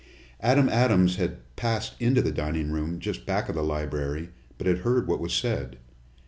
Adam 0.39 0.67
Adams 0.67 1.17
had 1.17 1.37
passed 1.55 1.93
into 1.99 2.23
the 2.23 2.31
dining 2.31 2.71
room, 2.71 2.97
just 2.99 3.23
back 3.27 3.47
of 3.49 3.53
the 3.53 3.61
library, 3.61 4.29
but 4.57 4.65
had 4.65 4.79
heard 4.79 5.07
what 5.07 5.19
was 5.19 5.31
said. 5.31 5.77